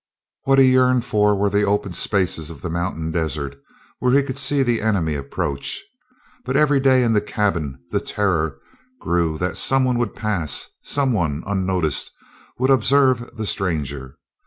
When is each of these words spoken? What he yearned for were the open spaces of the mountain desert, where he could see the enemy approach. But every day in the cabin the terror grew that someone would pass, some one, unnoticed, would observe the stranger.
What 0.45 0.57
he 0.57 0.71
yearned 0.71 1.05
for 1.05 1.35
were 1.35 1.51
the 1.51 1.61
open 1.61 1.93
spaces 1.93 2.49
of 2.49 2.61
the 2.63 2.71
mountain 2.71 3.11
desert, 3.11 3.61
where 3.99 4.13
he 4.13 4.23
could 4.23 4.39
see 4.39 4.63
the 4.63 4.81
enemy 4.81 5.13
approach. 5.13 5.79
But 6.43 6.57
every 6.57 6.79
day 6.79 7.03
in 7.03 7.13
the 7.13 7.21
cabin 7.21 7.79
the 7.91 7.99
terror 7.99 8.59
grew 8.99 9.37
that 9.37 9.57
someone 9.59 9.99
would 9.99 10.15
pass, 10.15 10.69
some 10.81 11.13
one, 11.13 11.43
unnoticed, 11.45 12.09
would 12.57 12.71
observe 12.71 13.37
the 13.37 13.45
stranger. 13.45 14.17